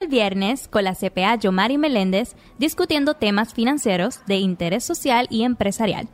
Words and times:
el 0.00 0.06
viernes 0.06 0.68
con 0.68 0.84
la 0.84 0.94
CPA 0.94 1.34
Yomari 1.34 1.76
Meléndez 1.76 2.36
discutiendo 2.56 3.14
temas 3.14 3.52
financieros 3.52 4.20
de 4.26 4.36
interés 4.36 4.84
social 4.84 5.26
y 5.28 5.42
empresarial. 5.42 6.06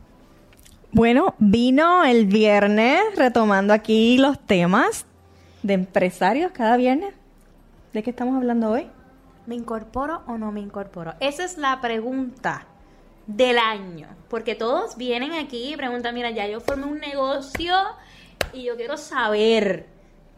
Bueno, 0.90 1.34
vino 1.38 2.02
el 2.02 2.24
viernes 2.24 3.02
retomando 3.14 3.74
aquí 3.74 4.16
los 4.16 4.38
temas 4.38 5.04
de 5.62 5.74
empresarios 5.74 6.50
cada 6.52 6.78
viernes. 6.78 7.12
¿De 7.92 8.02
qué 8.02 8.08
estamos 8.08 8.36
hablando 8.36 8.70
hoy? 8.70 8.86
¿Me 9.44 9.54
incorporo 9.54 10.22
o 10.28 10.38
no 10.38 10.50
me 10.50 10.60
incorporo? 10.60 11.12
Esa 11.20 11.44
es 11.44 11.58
la 11.58 11.82
pregunta 11.82 12.66
del 13.26 13.58
año. 13.58 14.08
Porque 14.30 14.54
todos 14.54 14.96
vienen 14.96 15.32
aquí 15.32 15.74
y 15.74 15.76
preguntan, 15.76 16.14
mira, 16.14 16.30
ya 16.30 16.48
yo 16.48 16.60
formé 16.60 16.86
un 16.86 17.00
negocio 17.00 17.74
y 18.54 18.64
yo 18.64 18.76
quiero 18.76 18.96
saber 18.96 19.84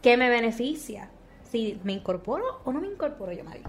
qué 0.02 0.16
me 0.16 0.30
beneficia 0.30 1.10
si 1.56 1.78
me 1.84 1.94
incorporo 1.94 2.60
o 2.64 2.72
no 2.72 2.80
me 2.80 2.88
incorporo 2.88 3.32
yo, 3.32 3.42
Mari. 3.44 3.60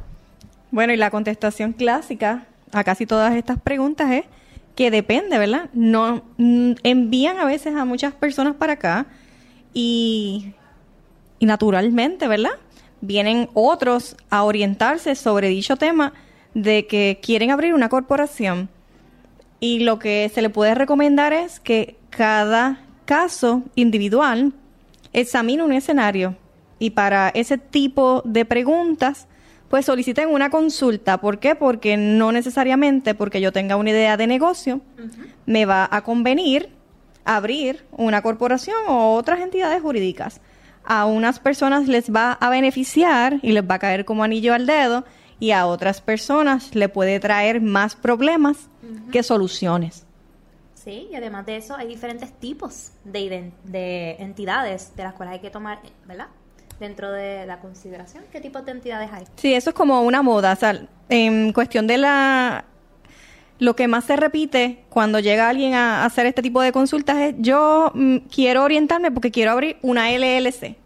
Bueno, 0.72 0.94
y 0.94 0.98
la 0.98 1.10
contestación 1.10 1.72
clásica 1.72 2.46
a 2.74 2.84
casi 2.84 3.06
todas 3.06 3.34
estas 3.36 3.60
preguntas 3.62 4.12
es 4.12 4.26
que 4.76 4.92
depende, 4.92 5.38
¿verdad? 5.38 5.70
No 5.74 6.24
mm, 6.38 6.74
envían 6.84 7.40
a 7.40 7.46
veces 7.46 7.76
a 7.76 7.86
muchas 7.86 8.14
personas 8.14 8.56
para 8.56 8.74
acá 8.74 9.06
y, 9.74 10.54
y 11.40 11.46
naturalmente, 11.46 12.28
¿verdad? 12.28 12.52
Vienen 13.00 13.50
otros 13.54 14.18
a 14.30 14.44
orientarse 14.44 15.16
sobre 15.16 15.48
dicho 15.48 15.78
tema 15.78 16.14
de 16.54 16.88
que 16.88 17.20
quieren 17.22 17.52
abrir 17.52 17.74
una 17.74 17.88
corporación 17.88 18.70
y 19.60 19.80
lo 19.80 19.98
que 19.98 20.30
se 20.34 20.42
le 20.42 20.50
puede 20.50 20.76
recomendar 20.76 21.32
es 21.32 21.60
que 21.62 21.96
cada 22.10 22.82
caso 23.06 23.64
individual 23.76 24.52
examine 25.14 25.64
un 25.64 25.72
escenario 25.72 26.36
y 26.80 26.92
para 26.92 27.30
ese 27.30 27.58
tipo 27.58 28.22
de 28.26 28.46
preguntas, 28.46 29.28
pues 29.70 29.86
soliciten 29.86 30.30
una 30.30 30.50
consulta. 30.50 31.20
¿Por 31.20 31.40
qué? 31.40 31.56
Porque 31.56 31.98
no 31.98 32.32
necesariamente 32.32 33.16
porque 33.16 33.42
yo 33.42 33.52
tenga 33.52 33.76
una 33.76 33.90
idea 33.90 34.18
de 34.18 34.28
negocio, 34.28 34.82
me 35.46 35.66
va 35.66 35.88
a 35.92 36.02
convenir 36.04 36.70
abrir 37.28 37.86
una 37.92 38.22
corporación 38.22 38.78
o 38.88 39.14
otras 39.14 39.42
entidades 39.42 39.82
jurídicas. 39.82 40.40
A 40.86 41.06
unas 41.06 41.40
personas 41.40 41.88
les 41.88 42.10
va 42.10 42.32
a 42.32 42.50
beneficiar 42.50 43.40
y 43.42 43.52
les 43.52 43.64
va 43.64 43.76
a 43.76 43.80
caer 43.80 44.06
como 44.06 44.24
anillo 44.24 44.54
al 44.54 44.66
dedo 44.66 45.04
y 45.40 45.52
a 45.52 45.66
otras 45.66 46.00
personas 46.00 46.74
le 46.74 46.88
puede 46.88 47.20
traer 47.20 47.60
más 47.62 47.96
problemas 47.96 48.70
que 49.12 49.22
soluciones. 49.22 50.06
Sí, 50.74 51.10
y 51.12 51.16
además 51.16 51.46
de 51.46 51.58
eso 51.58 51.76
hay 51.76 51.88
diferentes 51.88 52.32
tipos 52.32 52.92
de, 53.04 53.52
de 53.66 54.12
entidades 54.20 54.96
de 54.96 55.04
las 55.04 55.14
cuales 55.14 55.34
hay 55.34 55.40
que 55.42 55.50
tomar, 55.50 55.82
¿verdad? 56.06 56.28
Dentro 56.80 57.12
de 57.12 57.46
la 57.46 57.60
consideración? 57.60 58.24
¿Qué 58.32 58.42
tipo 58.42 58.62
de 58.62 58.72
entidades 58.72 59.10
hay? 59.12 59.26
Sí, 59.36 59.54
eso 59.54 59.72
es 59.72 59.76
como 59.76 60.02
una 60.02 60.22
moda. 60.22 60.54
O 60.54 60.56
sea, 60.56 60.82
en 61.10 61.54
cuestión 61.54 61.88
de 61.88 61.98
la... 61.98 62.66
Lo 63.60 63.76
que 63.76 63.88
más 63.88 64.06
se 64.06 64.16
repite 64.16 64.84
cuando 64.90 65.20
llega 65.20 65.50
alguien 65.50 65.74
a 65.74 66.06
hacer 66.06 66.28
este 66.28 66.44
tipo 66.44 66.62
de 66.62 66.72
consultas 66.72 67.18
es 67.18 67.36
yo 67.40 67.92
mm, 67.96 68.18
quiero 68.32 68.64
orientarme 68.64 69.10
porque 69.10 69.32
quiero 69.32 69.52
abrir 69.52 69.78
una 69.82 70.12
LLC 70.12 70.78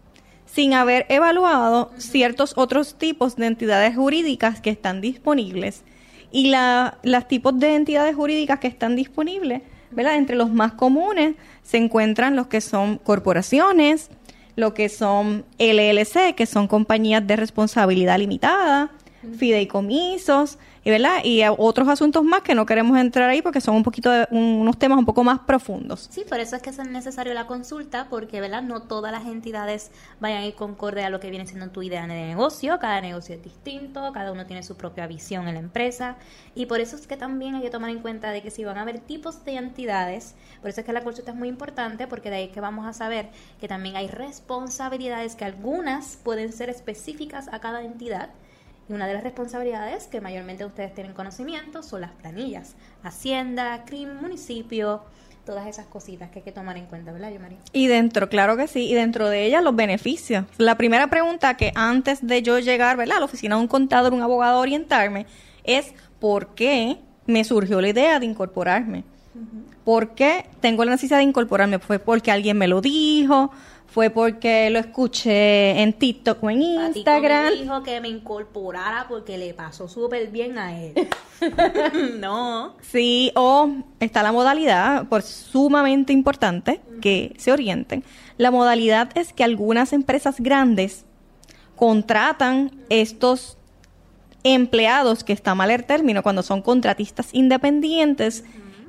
sin 0.52 0.74
haber 0.74 1.06
evaluado 1.08 1.92
ciertos 1.96 2.52
otros 2.56 2.96
tipos 2.98 3.36
de 3.36 3.46
entidades 3.46 3.96
jurídicas 3.96 4.60
que 4.60 4.70
están 4.70 5.00
disponibles. 5.00 5.82
Y 6.30 6.48
la, 6.48 6.98
las 7.02 7.26
tipos 7.26 7.58
de 7.58 7.74
entidades 7.74 8.14
jurídicas 8.14 8.58
que 8.58 8.68
están 8.68 8.94
disponibles, 8.94 9.62
¿verdad? 9.90 10.16
Entre 10.16 10.36
los 10.36 10.50
más 10.50 10.74
comunes 10.74 11.36
se 11.62 11.78
encuentran 11.78 12.36
los 12.36 12.48
que 12.48 12.60
son 12.60 12.98
corporaciones, 12.98 14.10
lo 14.56 14.74
que 14.74 14.88
son 14.88 15.44
LLC, 15.58 16.34
que 16.34 16.46
son 16.46 16.66
compañías 16.66 17.26
de 17.26 17.36
responsabilidad 17.36 18.18
limitada, 18.18 18.90
fideicomisos, 19.38 20.58
y 20.84 20.90
verdad 20.90 21.24
y 21.24 21.42
otros 21.58 21.88
asuntos 21.88 22.24
más 22.24 22.42
que 22.42 22.54
no 22.54 22.66
queremos 22.66 22.98
entrar 22.98 23.30
ahí 23.30 23.42
porque 23.42 23.60
son 23.60 23.76
un 23.76 23.82
poquito 23.82 24.10
unos 24.30 24.78
temas 24.78 24.98
un 24.98 25.04
poco 25.04 25.22
más 25.22 25.40
profundos. 25.40 26.08
Sí 26.10 26.24
por 26.28 26.40
eso 26.40 26.56
es 26.56 26.62
que 26.62 26.70
es 26.70 26.78
necesario 26.78 27.34
la 27.34 27.46
consulta 27.46 28.08
porque 28.10 28.40
verdad 28.40 28.62
no 28.62 28.82
todas 28.82 29.12
las 29.12 29.26
entidades 29.26 29.90
vayan 30.20 30.42
a 30.42 30.46
ir 30.46 30.54
concorde 30.54 31.04
a 31.04 31.10
lo 31.10 31.20
que 31.20 31.30
viene 31.30 31.46
siendo 31.46 31.68
tu 31.70 31.82
idea 31.82 32.06
de 32.06 32.08
negocio. 32.08 32.78
Cada 32.78 33.00
negocio 33.00 33.34
es 33.34 33.42
distinto 33.42 34.12
cada 34.12 34.32
uno 34.32 34.46
tiene 34.46 34.62
su 34.62 34.76
propia 34.76 35.06
visión 35.06 35.48
en 35.48 35.54
la 35.54 35.60
empresa. 35.60 36.16
Y 36.54 36.66
por 36.66 36.80
eso 36.80 36.96
es 36.96 37.06
que 37.06 37.16
también 37.16 37.54
hay 37.54 37.62
que 37.62 37.70
tomar 37.70 37.90
en 37.90 38.00
cuenta 38.00 38.30
de 38.30 38.42
que 38.42 38.50
si 38.50 38.64
van 38.64 38.78
a 38.78 38.82
haber 38.82 38.98
tipos 38.98 39.44
de 39.44 39.56
entidades 39.56 40.34
por 40.62 40.70
eso 40.70 40.80
es 40.80 40.86
que 40.86 40.92
la 40.92 41.02
consulta 41.02 41.32
es 41.32 41.36
muy 41.36 41.48
importante 41.48 42.06
porque 42.06 42.30
de 42.30 42.36
ahí 42.36 42.48
que 42.48 42.60
vamos 42.60 42.86
a 42.86 42.92
saber 42.92 43.30
que 43.60 43.66
también 43.66 43.96
hay 43.96 44.06
responsabilidades 44.06 45.34
que 45.34 45.44
algunas 45.44 46.16
pueden 46.22 46.52
ser 46.52 46.70
específicas 46.70 47.48
a 47.52 47.58
cada 47.58 47.82
entidad 47.82 48.30
una 48.92 49.06
de 49.06 49.14
las 49.14 49.22
responsabilidades 49.22 50.06
que 50.06 50.20
mayormente 50.20 50.64
ustedes 50.64 50.94
tienen 50.94 51.14
conocimiento 51.14 51.82
son 51.82 52.02
las 52.02 52.12
planillas. 52.12 52.74
Hacienda, 53.02 53.84
CRIM, 53.86 54.20
municipio, 54.20 55.02
todas 55.44 55.66
esas 55.66 55.86
cositas 55.86 56.30
que 56.30 56.40
hay 56.40 56.44
que 56.44 56.52
tomar 56.52 56.76
en 56.76 56.86
cuenta, 56.86 57.12
¿verdad, 57.12 57.32
yo, 57.32 57.40
María? 57.40 57.58
Y 57.72 57.86
dentro, 57.86 58.28
claro 58.28 58.56
que 58.56 58.68
sí, 58.68 58.88
y 58.90 58.94
dentro 58.94 59.28
de 59.28 59.46
ellas 59.46 59.62
los 59.62 59.74
beneficios. 59.74 60.44
La 60.58 60.76
primera 60.76 61.08
pregunta 61.08 61.56
que 61.56 61.72
antes 61.74 62.26
de 62.26 62.42
yo 62.42 62.58
llegar, 62.58 62.96
¿verdad?, 62.96 63.16
a 63.16 63.20
la 63.20 63.26
oficina 63.26 63.56
de 63.56 63.62
un 63.62 63.68
contador, 63.68 64.12
un 64.12 64.22
abogado, 64.22 64.60
orientarme, 64.60 65.26
es 65.64 65.94
¿por 66.20 66.54
qué 66.54 66.98
me 67.26 67.44
surgió 67.44 67.80
la 67.80 67.88
idea 67.88 68.20
de 68.20 68.26
incorporarme? 68.26 69.04
¿Por 69.84 70.10
qué 70.10 70.46
tengo 70.60 70.84
la 70.84 70.92
necesidad 70.92 71.18
de 71.18 71.24
incorporarme? 71.24 71.80
¿Fue 71.80 71.98
porque 71.98 72.30
alguien 72.30 72.56
me 72.56 72.68
lo 72.68 72.80
dijo? 72.80 73.50
Fue 73.92 74.08
porque 74.08 74.70
lo 74.70 74.78
escuché 74.78 75.82
en 75.82 75.92
TikTok 75.92 76.42
o 76.42 76.48
en 76.48 76.62
Instagram. 76.62 77.44
Me 77.44 77.56
dijo 77.56 77.82
que 77.82 78.00
me 78.00 78.08
incorporara 78.08 79.04
porque 79.06 79.36
le 79.36 79.52
pasó 79.52 79.86
súper 79.86 80.28
bien 80.28 80.56
a 80.56 80.82
él. 80.82 80.94
no. 82.18 82.74
Sí, 82.80 83.32
o 83.34 83.68
está 84.00 84.22
la 84.22 84.32
modalidad, 84.32 85.08
por 85.08 85.20
sumamente 85.20 86.14
importante 86.14 86.80
que 87.02 87.34
se 87.36 87.52
orienten. 87.52 88.02
La 88.38 88.50
modalidad 88.50 89.10
es 89.14 89.34
que 89.34 89.44
algunas 89.44 89.92
empresas 89.92 90.40
grandes 90.40 91.04
contratan 91.76 92.70
estos 92.88 93.58
empleados, 94.42 95.22
que 95.22 95.34
está 95.34 95.54
mal 95.54 95.70
el 95.70 95.84
término, 95.84 96.22
cuando 96.22 96.42
son 96.42 96.62
contratistas 96.62 97.28
independientes, 97.34 98.42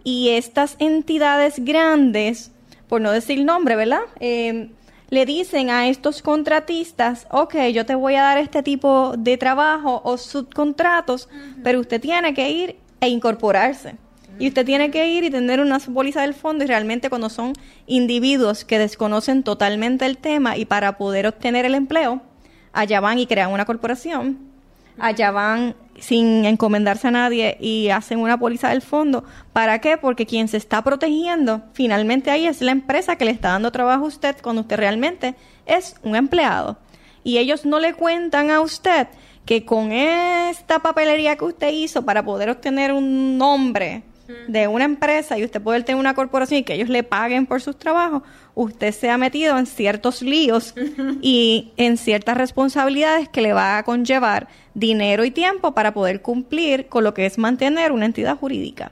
y 0.06 0.30
estas 0.30 0.78
entidades 0.80 1.56
grandes, 1.60 2.52
por 2.88 3.02
no 3.02 3.12
decir 3.12 3.44
nombre, 3.44 3.76
¿verdad? 3.76 4.02
Eh, 4.22 4.70
le 5.14 5.28
dicen 5.28 5.70
a 5.70 5.88
estos 5.88 6.24
contratistas, 6.24 7.28
ok, 7.30 7.56
yo 7.72 7.86
te 7.86 7.94
voy 7.94 8.16
a 8.16 8.24
dar 8.24 8.40
este 8.40 8.64
tipo 8.64 9.14
de 9.16 9.38
trabajo 9.38 10.02
o 10.04 10.18
subcontratos, 10.18 11.30
pero 11.64 11.80
usted 11.80 12.02
tiene 12.02 12.34
que 12.34 12.50
ir 12.50 12.80
e 13.00 13.10
incorporarse. 13.10 13.96
Y 14.40 14.48
usted 14.48 14.66
tiene 14.66 14.90
que 14.90 15.08
ir 15.08 15.24
y 15.24 15.30
tener 15.30 15.60
una 15.60 15.78
póliza 15.78 16.22
del 16.22 16.34
fondo 16.34 16.64
y 16.64 16.68
realmente 16.68 17.10
cuando 17.10 17.30
son 17.30 17.54
individuos 17.86 18.66
que 18.66 18.80
desconocen 18.80 19.44
totalmente 19.44 20.08
el 20.08 20.18
tema 20.18 20.58
y 20.58 20.66
para 20.66 20.98
poder 20.98 21.28
obtener 21.28 21.66
el 21.66 21.76
empleo, 21.76 22.24
allá 22.72 23.00
van 23.00 23.20
y 23.20 23.28
crean 23.28 23.52
una 23.52 23.66
corporación, 23.66 24.53
allá 25.00 25.32
van 25.32 25.76
sin 26.00 26.46
encomendarse 26.46 27.08
a 27.08 27.12
nadie 27.12 27.58
y 27.60 27.90
hacen 27.90 28.20
una 28.20 28.38
póliza 28.38 28.70
del 28.70 28.82
fondo. 28.82 29.24
¿Para 29.54 29.80
qué? 29.80 29.98
Porque 29.98 30.26
quien 30.26 30.48
se 30.48 30.58
está 30.58 30.84
protegiendo 30.84 31.62
finalmente 31.74 32.32
ahí 32.32 32.48
es 32.48 32.62
la 32.62 32.72
empresa 32.72 33.16
que 33.16 33.26
le 33.26 33.32
está 33.32 33.50
dando 33.50 33.72
trabajo 33.72 34.06
a 34.06 34.08
usted 34.08 34.36
cuando 34.42 34.62
usted 34.62 34.78
realmente 34.78 35.36
es 35.66 35.96
un 36.04 36.16
empleado. 36.16 36.78
Y 37.24 37.38
ellos 37.38 37.66
no 37.66 37.80
le 37.80 37.94
cuentan 37.94 38.52
a 38.52 38.62
usted 38.62 39.08
que 39.46 39.66
con 39.66 39.92
esta 39.92 40.80
papelería 40.80 41.36
que 41.36 41.46
usted 41.46 41.72
hizo 41.72 42.04
para 42.04 42.24
poder 42.24 42.50
obtener 42.50 42.92
un 42.92 43.38
nombre 43.38 44.04
de 44.48 44.68
una 44.68 44.86
empresa 44.86 45.38
y 45.38 45.44
usted 45.44 45.62
poder 45.62 45.84
tener 45.84 46.00
una 46.00 46.14
corporación 46.14 46.60
y 46.60 46.64
que 46.64 46.74
ellos 46.74 46.90
le 46.90 47.04
paguen 47.04 47.46
por 47.46 47.62
sus 47.62 47.78
trabajos, 47.78 48.24
usted 48.56 48.92
se 48.92 49.10
ha 49.10 49.18
metido 49.18 49.58
en 49.58 49.66
ciertos 49.66 50.22
líos 50.22 50.74
y 51.22 51.72
en 51.78 51.98
ciertas 51.98 52.38
responsabilidades 52.38 53.30
que 53.30 53.42
le 53.42 53.54
va 53.54 53.78
a 53.78 53.84
conllevar 53.84 54.48
dinero 54.74 55.26
y 55.26 55.32
tiempo 55.32 55.74
para 55.74 55.94
poder 55.94 56.22
cumplir 56.22 56.88
con 56.88 57.04
lo 57.04 57.14
que 57.14 57.26
es 57.26 57.38
mantener 57.38 57.92
una 57.92 58.06
entidad 58.06 58.38
jurídica. 58.38 58.92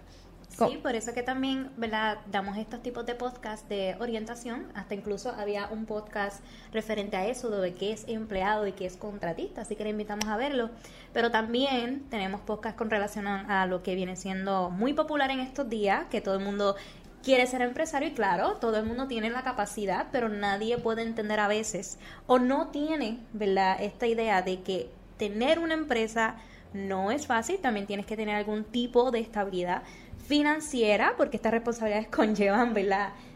Sí, 0.69 0.77
por 0.77 0.95
eso 0.95 1.13
que 1.13 1.23
también, 1.23 1.71
¿verdad? 1.77 2.19
Damos 2.31 2.57
estos 2.57 2.81
tipos 2.81 3.05
de 3.05 3.15
podcast 3.15 3.67
de 3.67 3.95
orientación. 3.99 4.67
Hasta 4.75 4.95
incluso 4.95 5.31
había 5.31 5.67
un 5.67 5.85
podcast 5.85 6.43
referente 6.71 7.17
a 7.17 7.27
eso, 7.27 7.49
de 7.49 7.73
qué 7.73 7.93
es 7.93 8.07
empleado 8.07 8.67
y 8.67 8.73
qué 8.73 8.85
es 8.85 8.97
contratista, 8.97 9.61
así 9.61 9.75
que 9.75 9.83
le 9.83 9.89
invitamos 9.91 10.25
a 10.25 10.37
verlo. 10.37 10.69
Pero 11.13 11.31
también 11.31 12.05
tenemos 12.09 12.41
podcast 12.41 12.77
con 12.77 12.89
relación 12.89 13.27
a, 13.27 13.65
lo 13.65 13.83
que 13.83 13.95
viene 13.95 14.15
siendo 14.15 14.69
muy 14.69 14.93
popular 14.93 15.31
en 15.31 15.39
estos 15.39 15.69
días, 15.69 16.05
que 16.09 16.21
todo 16.21 16.35
el 16.35 16.43
mundo 16.43 16.75
quiere 17.23 17.45
ser 17.45 17.61
empresario 17.61 18.09
y 18.09 18.13
claro, 18.13 18.53
todo 18.55 18.77
el 18.77 18.85
mundo 18.85 19.07
tiene 19.07 19.29
la 19.29 19.43
capacidad, 19.43 20.07
pero 20.11 20.29
nadie 20.29 20.77
puede 20.77 21.03
entender 21.03 21.39
a 21.39 21.47
veces 21.47 21.99
o 22.25 22.39
no 22.39 22.69
tiene, 22.69 23.19
¿verdad? 23.33 23.77
Esta 23.79 24.07
idea 24.07 24.41
de 24.41 24.61
que 24.61 24.89
tener 25.17 25.59
una 25.59 25.75
empresa 25.75 26.37
no 26.73 27.11
es 27.11 27.27
fácil, 27.27 27.57
también 27.57 27.85
tienes 27.85 28.05
que 28.05 28.15
tener 28.15 28.35
algún 28.35 28.63
tipo 28.63 29.11
de 29.11 29.19
estabilidad 29.19 29.83
financiera, 30.27 31.13
porque 31.17 31.37
estas 31.37 31.51
responsabilidades 31.51 32.07
conllevan. 32.11 32.73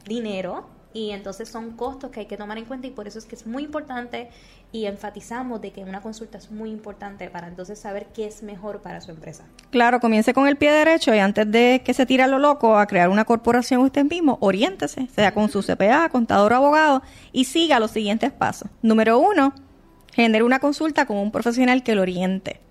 Dinero. 0.08 0.70
Y 0.94 1.12
entonces 1.12 1.50
son 1.50 1.72
costos 1.72 2.10
que 2.10 2.22
hay 2.22 2.26
que 2.26 2.38
tomar 2.38 2.58
en 2.58 2.64
cuenta 2.64 2.88
y 2.88 2.92
por 2.92 3.06
eso 3.06 3.20
es 3.20 3.26
que 3.26 3.36
es 3.36 3.46
muy 3.46 3.64
importante 3.64 4.30
y 4.72 4.86
enfatizamos 4.86 5.60
de 5.60 5.72
que 5.72 5.84
una 5.84 6.02
consulta 6.02 6.38
es 6.38 6.52
muy 6.52 6.70
importante 6.70 7.30
para 7.30 7.50
entonces 7.50 7.78
saber 7.80 8.08
qué 8.14 8.28
es 8.28 8.44
mejor 8.44 8.82
para 8.82 9.02
su 9.02 9.12
empresa. 9.12 9.44
Claro, 9.72 10.00
comience 10.00 10.34
con 10.34 10.48
el 10.48 10.56
pie 10.56 10.72
derecho 10.72 11.14
y 11.14 11.20
antes 11.20 11.52
de 11.52 11.82
que 11.84 11.94
se 11.94 12.06
tire 12.06 12.24
a 12.24 12.28
lo 12.28 12.40
loco 12.40 12.78
a 12.78 12.86
crear 12.86 13.10
una 13.10 13.26
corporación 13.26 13.82
usted 13.82 14.06
mismo, 14.06 14.38
oriéntese, 14.40 15.08
sea 15.14 15.34
con 15.34 15.50
su 15.50 15.62
CPA, 15.62 16.08
contador 16.08 16.54
o 16.54 16.56
abogado 16.56 17.02
y 17.34 17.44
siga 17.44 17.78
los 17.82 17.92
siguientes 17.92 18.32
pasos. 18.32 18.70
Número 18.82 19.20
uno, 19.20 19.54
genere 20.14 20.46
una 20.46 20.60
consulta 20.60 21.06
con 21.06 21.18
un 21.18 21.30
profesional 21.30 21.84
que 21.84 21.94
lo 21.94 22.04
oriente. 22.04 22.62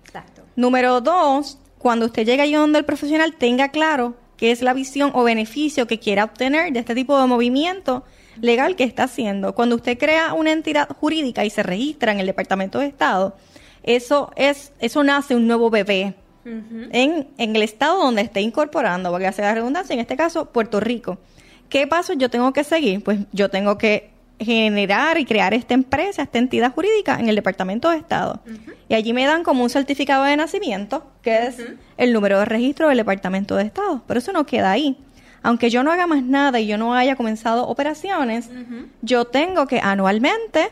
Número 0.55 1.01
dos, 1.01 1.57
cuando 1.77 2.05
usted 2.05 2.25
llegue 2.25 2.43
allí 2.43 2.53
donde 2.53 2.79
el 2.79 2.85
profesional 2.85 3.35
tenga 3.35 3.69
claro 3.69 4.15
qué 4.37 4.51
es 4.51 4.61
la 4.61 4.73
visión 4.73 5.11
o 5.13 5.23
beneficio 5.23 5.87
que 5.87 5.99
quiera 5.99 6.23
obtener 6.23 6.71
de 6.73 6.79
este 6.79 6.95
tipo 6.95 7.19
de 7.19 7.27
movimiento 7.27 8.03
legal 8.41 8.75
que 8.75 8.83
está 8.83 9.03
haciendo. 9.03 9.55
Cuando 9.55 9.75
usted 9.75 9.97
crea 9.97 10.33
una 10.33 10.51
entidad 10.51 10.89
jurídica 10.89 11.45
y 11.45 11.49
se 11.49 11.63
registra 11.63 12.11
en 12.11 12.19
el 12.19 12.25
Departamento 12.25 12.79
de 12.79 12.87
Estado, 12.87 13.35
eso 13.83 14.31
es 14.35 14.73
eso 14.79 15.03
nace 15.03 15.35
un 15.35 15.47
nuevo 15.47 15.69
bebé 15.69 16.15
en, 16.43 17.27
en 17.37 17.55
el 17.55 17.61
estado 17.61 18.03
donde 18.03 18.21
esté 18.21 18.41
incorporando, 18.41 19.09
porque 19.09 19.27
hace 19.27 19.41
la 19.41 19.53
redundancia, 19.53 19.93
en 19.93 19.99
este 19.99 20.15
caso 20.15 20.51
Puerto 20.51 20.79
Rico. 20.79 21.17
¿Qué 21.69 21.87
pasos 21.87 22.17
yo 22.17 22.29
tengo 22.29 22.53
que 22.53 22.63
seguir? 22.63 23.03
Pues 23.03 23.19
yo 23.31 23.49
tengo 23.49 23.77
que 23.77 24.14
generar 24.39 25.17
y 25.17 25.25
crear 25.25 25.53
esta 25.53 25.73
empresa, 25.73 26.23
esta 26.23 26.39
entidad 26.39 26.73
jurídica 26.73 27.19
en 27.19 27.29
el 27.29 27.35
Departamento 27.35 27.89
de 27.89 27.97
Estado. 27.97 28.41
Y 28.89 28.93
allí 28.93 29.13
me 29.13 29.25
dan 29.25 29.43
como 29.43 29.63
un 29.63 29.69
certificado 29.69 30.23
de 30.23 30.35
nacimiento, 30.35 31.05
que 31.21 31.47
es 31.47 31.57
el 31.97 32.13
número 32.13 32.39
de 32.39 32.45
registro 32.45 32.89
del 32.89 32.97
Departamento 32.97 33.55
de 33.55 33.63
Estado. 33.63 34.01
Pero 34.05 34.19
eso 34.19 34.31
no 34.31 34.45
queda 34.45 34.71
ahí. 34.71 34.97
Aunque 35.41 35.69
yo 35.69 35.83
no 35.83 35.91
haga 35.91 36.07
más 36.07 36.23
nada 36.23 36.59
y 36.59 36.67
yo 36.67 36.77
no 36.77 36.95
haya 36.95 37.15
comenzado 37.15 37.67
operaciones, 37.67 38.49
yo 39.01 39.25
tengo 39.25 39.67
que 39.67 39.79
anualmente 39.79 40.69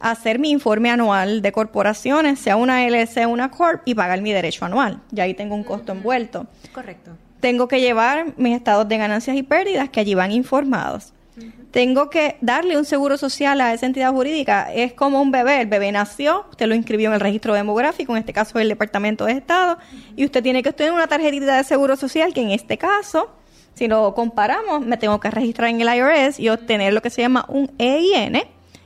hacer 0.00 0.38
mi 0.38 0.50
informe 0.50 0.90
anual 0.90 1.42
de 1.42 1.52
corporaciones, 1.52 2.38
sea 2.38 2.56
una 2.56 2.86
LLC 2.86 3.26
o 3.26 3.28
una 3.28 3.50
Corp, 3.50 3.82
y 3.84 3.94
pagar 3.94 4.20
mi 4.20 4.32
derecho 4.32 4.64
anual. 4.64 5.00
Ya 5.10 5.24
ahí 5.24 5.34
tengo 5.34 5.54
un 5.54 5.64
costo 5.64 5.92
envuelto. 5.92 6.46
Correcto. 6.72 7.12
Tengo 7.40 7.68
que 7.68 7.80
llevar 7.80 8.34
mis 8.36 8.56
estados 8.56 8.88
de 8.88 8.98
ganancias 8.98 9.36
y 9.36 9.42
pérdidas 9.42 9.88
que 9.90 10.00
allí 10.00 10.14
van 10.14 10.32
informados 10.32 11.12
tengo 11.70 12.08
que 12.10 12.36
darle 12.40 12.76
un 12.76 12.84
seguro 12.84 13.16
social 13.18 13.60
a 13.60 13.74
esa 13.74 13.86
entidad 13.86 14.12
jurídica. 14.12 14.72
Es 14.72 14.92
como 14.92 15.20
un 15.20 15.30
bebé. 15.30 15.60
El 15.62 15.66
bebé 15.66 15.92
nació, 15.92 16.46
usted 16.50 16.66
lo 16.66 16.74
inscribió 16.74 17.08
en 17.08 17.14
el 17.14 17.20
registro 17.20 17.54
demográfico, 17.54 18.12
en 18.12 18.18
este 18.18 18.32
caso 18.32 18.58
el 18.58 18.68
Departamento 18.68 19.24
de 19.26 19.32
Estado, 19.32 19.78
y 20.16 20.24
usted 20.24 20.42
tiene 20.42 20.62
que 20.62 20.72
tener 20.72 20.92
una 20.92 21.06
tarjetita 21.06 21.56
de 21.56 21.64
seguro 21.64 21.96
social 21.96 22.32
que 22.32 22.40
en 22.40 22.50
este 22.50 22.78
caso, 22.78 23.30
si 23.74 23.88
lo 23.88 24.14
comparamos, 24.14 24.80
me 24.80 24.96
tengo 24.96 25.20
que 25.20 25.30
registrar 25.30 25.68
en 25.68 25.80
el 25.80 25.88
IRS 25.94 26.40
y 26.40 26.48
obtener 26.48 26.92
lo 26.92 27.02
que 27.02 27.10
se 27.10 27.22
llama 27.22 27.44
un 27.48 27.70
EIN, 27.78 28.42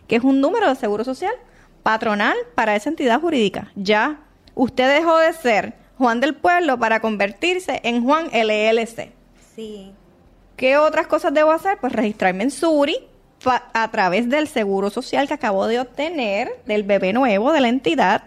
que 0.08 0.16
es 0.16 0.24
un 0.24 0.40
número 0.40 0.68
de 0.68 0.74
seguro 0.74 1.04
social 1.04 1.34
patronal 1.82 2.36
para 2.54 2.74
esa 2.76 2.90
entidad 2.90 3.20
jurídica. 3.20 3.70
Ya 3.76 4.20
usted 4.54 4.92
dejó 4.92 5.16
de 5.18 5.32
ser 5.32 5.74
Juan 5.96 6.20
del 6.20 6.34
Pueblo 6.34 6.78
para 6.78 7.00
convertirse 7.00 7.80
en 7.84 8.02
Juan 8.02 8.26
LLC. 8.32 9.12
Sí. 9.54 9.92
¿Qué 10.60 10.76
otras 10.76 11.06
cosas 11.06 11.32
debo 11.32 11.52
hacer? 11.52 11.78
Pues 11.80 11.90
registrarme 11.94 12.42
en 12.42 12.50
Suri 12.50 12.98
a 13.46 13.90
través 13.90 14.28
del 14.28 14.46
seguro 14.46 14.90
social 14.90 15.26
que 15.26 15.32
acabo 15.32 15.66
de 15.66 15.80
obtener 15.80 16.50
del 16.66 16.82
bebé 16.82 17.14
nuevo 17.14 17.50
de 17.50 17.62
la 17.62 17.70
entidad. 17.70 18.24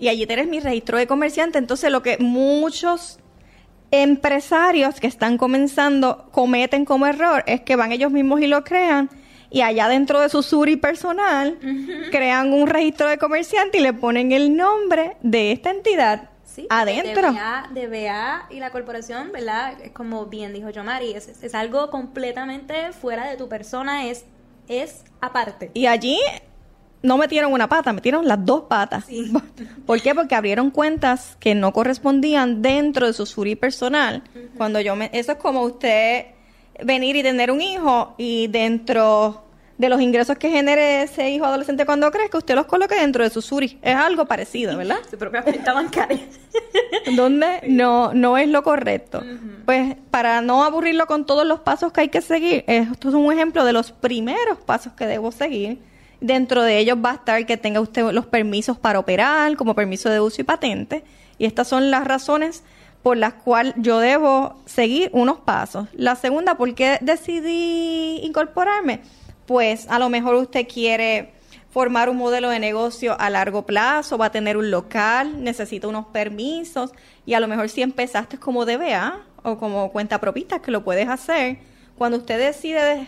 Y 0.00 0.08
allí 0.08 0.26
tienes 0.26 0.48
mi 0.48 0.58
registro 0.58 0.98
de 0.98 1.06
comerciante. 1.06 1.58
Entonces, 1.58 1.92
lo 1.92 2.02
que 2.02 2.18
muchos 2.18 3.20
empresarios 3.92 4.98
que 4.98 5.06
están 5.06 5.38
comenzando 5.38 6.28
cometen 6.32 6.84
como 6.84 7.06
error 7.06 7.44
es 7.46 7.60
que 7.60 7.76
van 7.76 7.92
ellos 7.92 8.10
mismos 8.10 8.40
y 8.40 8.48
lo 8.48 8.64
crean 8.64 9.10
y 9.48 9.60
allá 9.60 9.86
dentro 9.86 10.18
de 10.18 10.28
su 10.28 10.42
Suri 10.42 10.74
personal 10.74 11.58
crean 12.10 12.52
un 12.52 12.66
registro 12.66 13.08
de 13.08 13.18
comerciante 13.18 13.78
y 13.78 13.80
le 13.80 13.92
ponen 13.92 14.32
el 14.32 14.56
nombre 14.56 15.16
de 15.22 15.52
esta 15.52 15.70
entidad 15.70 16.29
adentro. 16.68 17.32
De 17.72 17.86
BA, 17.86 18.46
y 18.50 18.60
la 18.60 18.70
corporación, 18.70 19.32
¿verdad? 19.32 19.80
Es 19.80 19.92
como 19.92 20.26
bien 20.26 20.52
dijo 20.52 20.70
Yomari, 20.70 21.12
es, 21.12 21.28
es 21.42 21.54
algo 21.54 21.90
completamente 21.90 22.92
fuera 22.92 23.28
de 23.28 23.36
tu 23.36 23.48
persona, 23.48 24.06
es, 24.06 24.24
es 24.68 25.04
aparte. 25.20 25.70
Y 25.74 25.86
allí 25.86 26.18
no 27.02 27.16
metieron 27.16 27.52
una 27.52 27.68
pata, 27.68 27.92
metieron 27.92 28.26
las 28.26 28.44
dos 28.44 28.64
patas. 28.68 29.06
¿Por 29.86 30.02
qué? 30.02 30.14
Porque 30.14 30.34
abrieron 30.34 30.70
cuentas 30.70 31.36
que 31.40 31.54
no 31.54 31.72
correspondían 31.72 32.62
dentro 32.62 33.06
de 33.06 33.12
su 33.12 33.26
suri 33.26 33.56
personal. 33.56 34.22
Cuando 34.56 34.80
yo 34.80 34.96
me, 34.96 35.10
eso 35.12 35.32
es 35.32 35.38
como 35.38 35.62
usted 35.62 36.26
venir 36.82 37.16
y 37.16 37.22
tener 37.22 37.50
un 37.50 37.60
hijo 37.60 38.14
y 38.18 38.48
dentro 38.48 39.44
de 39.80 39.88
los 39.88 40.02
ingresos 40.02 40.36
que 40.36 40.50
genere 40.50 41.04
ese 41.04 41.30
hijo 41.30 41.46
adolescente 41.46 41.86
cuando 41.86 42.10
crezca, 42.10 42.36
usted 42.36 42.54
los 42.54 42.66
coloque 42.66 42.96
dentro 42.96 43.24
de 43.24 43.30
su 43.30 43.40
SURI. 43.40 43.78
Es 43.80 43.96
algo 43.96 44.26
parecido, 44.26 44.76
¿verdad? 44.76 44.98
Su 45.10 45.16
propia 45.16 45.40
cuenta 45.40 45.72
bancaria. 45.72 46.20
Donde 47.16 47.62
no, 47.66 48.12
no 48.12 48.36
es 48.36 48.46
lo 48.46 48.62
correcto. 48.62 49.24
Pues 49.64 49.96
para 50.10 50.42
no 50.42 50.64
aburrirlo 50.64 51.06
con 51.06 51.24
todos 51.24 51.46
los 51.46 51.60
pasos 51.60 51.92
que 51.92 52.02
hay 52.02 52.08
que 52.10 52.20
seguir, 52.20 52.62
esto 52.66 53.08
es 53.08 53.14
un 53.14 53.32
ejemplo 53.32 53.64
de 53.64 53.72
los 53.72 53.90
primeros 53.90 54.58
pasos 54.58 54.92
que 54.92 55.06
debo 55.06 55.32
seguir. 55.32 55.78
Dentro 56.20 56.62
de 56.62 56.76
ellos 56.76 56.98
va 57.02 57.12
a 57.12 57.14
estar 57.14 57.46
que 57.46 57.56
tenga 57.56 57.80
usted 57.80 58.02
los 58.12 58.26
permisos 58.26 58.78
para 58.78 58.98
operar, 58.98 59.56
como 59.56 59.74
permiso 59.74 60.10
de 60.10 60.20
uso 60.20 60.42
y 60.42 60.44
patente. 60.44 61.04
Y 61.38 61.46
estas 61.46 61.68
son 61.68 61.90
las 61.90 62.06
razones 62.06 62.64
por 63.02 63.16
las 63.16 63.32
cuales 63.32 63.72
yo 63.78 63.98
debo 63.98 64.60
seguir 64.66 65.08
unos 65.14 65.38
pasos. 65.38 65.88
La 65.94 66.16
segunda, 66.16 66.56
¿por 66.56 66.74
qué 66.74 66.98
decidí 67.00 68.20
incorporarme? 68.22 69.00
Pues 69.50 69.88
a 69.88 69.98
lo 69.98 70.08
mejor 70.10 70.36
usted 70.36 70.68
quiere 70.72 71.32
formar 71.70 72.08
un 72.08 72.16
modelo 72.16 72.50
de 72.50 72.60
negocio 72.60 73.20
a 73.20 73.30
largo 73.30 73.66
plazo, 73.66 74.16
va 74.16 74.26
a 74.26 74.30
tener 74.30 74.56
un 74.56 74.70
local, 74.70 75.42
necesita 75.42 75.88
unos 75.88 76.06
permisos 76.06 76.92
y 77.26 77.34
a 77.34 77.40
lo 77.40 77.48
mejor 77.48 77.68
si 77.68 77.82
empezaste 77.82 78.38
como 78.38 78.64
DBA 78.64 79.26
o 79.42 79.58
como 79.58 79.90
cuenta 79.90 80.20
propista 80.20 80.62
que 80.62 80.70
lo 80.70 80.84
puedes 80.84 81.08
hacer, 81.08 81.58
cuando 81.98 82.18
usted 82.18 82.38
decide 82.38 83.04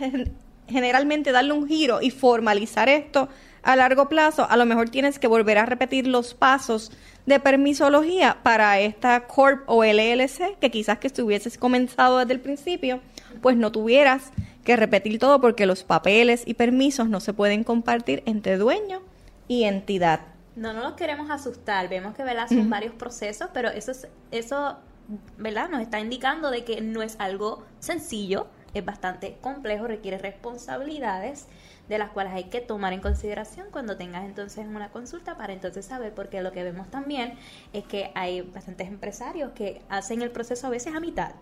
generalmente 0.68 1.30
darle 1.30 1.52
un 1.52 1.68
giro 1.68 2.02
y 2.02 2.10
formalizar 2.10 2.88
esto 2.88 3.28
a 3.62 3.76
largo 3.76 4.08
plazo, 4.08 4.44
a 4.50 4.56
lo 4.56 4.66
mejor 4.66 4.88
tienes 4.88 5.20
que 5.20 5.28
volver 5.28 5.58
a 5.58 5.66
repetir 5.66 6.08
los 6.08 6.34
pasos 6.34 6.90
de 7.24 7.38
permisología 7.38 8.38
para 8.42 8.80
esta 8.80 9.28
Corp 9.28 9.62
o 9.66 9.84
LLC 9.84 10.58
que 10.60 10.72
quizás 10.72 10.98
que 10.98 11.06
estuvieses 11.06 11.56
comenzado 11.56 12.18
desde 12.18 12.32
el 12.32 12.40
principio, 12.40 12.98
pues 13.40 13.56
no 13.56 13.70
tuvieras 13.70 14.32
que 14.64 14.76
repetir 14.76 15.18
todo 15.18 15.40
porque 15.40 15.66
los 15.66 15.84
papeles 15.84 16.42
y 16.46 16.54
permisos 16.54 17.08
no 17.08 17.20
se 17.20 17.32
pueden 17.32 17.64
compartir 17.64 18.22
entre 18.26 18.56
dueño 18.56 19.02
y 19.48 19.64
entidad. 19.64 20.20
No, 20.54 20.72
no 20.72 20.82
nos 20.82 20.94
queremos 20.94 21.30
asustar, 21.30 21.88
vemos 21.88 22.14
que 22.14 22.24
¿verdad? 22.24 22.48
son 22.48 22.68
varios 22.68 22.94
procesos, 22.94 23.48
pero 23.54 23.70
eso, 23.70 23.90
es, 23.90 24.08
eso 24.30 24.76
¿verdad? 25.38 25.68
nos 25.68 25.80
está 25.80 25.98
indicando 25.98 26.50
de 26.50 26.64
que 26.64 26.80
no 26.80 27.02
es 27.02 27.16
algo 27.18 27.64
sencillo, 27.80 28.48
es 28.74 28.84
bastante 28.84 29.36
complejo, 29.40 29.86
requiere 29.86 30.18
responsabilidades 30.18 31.46
de 31.88 31.98
las 31.98 32.10
cuales 32.10 32.32
hay 32.32 32.44
que 32.44 32.60
tomar 32.60 32.92
en 32.92 33.00
consideración 33.00 33.66
cuando 33.70 33.96
tengas 33.96 34.24
entonces 34.24 34.66
una 34.66 34.90
consulta 34.90 35.36
para 35.36 35.52
entonces 35.52 35.84
saber, 35.84 36.14
porque 36.14 36.40
lo 36.42 36.52
que 36.52 36.62
vemos 36.62 36.90
también 36.90 37.34
es 37.72 37.84
que 37.84 38.12
hay 38.14 38.42
bastantes 38.42 38.88
empresarios 38.88 39.52
que 39.52 39.82
hacen 39.88 40.22
el 40.22 40.30
proceso 40.30 40.66
a 40.66 40.70
veces 40.70 40.94
a 40.94 41.00
mitad. 41.00 41.32